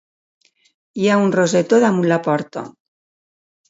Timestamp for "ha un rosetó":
1.11-1.83